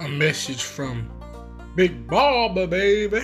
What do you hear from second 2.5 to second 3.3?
baby.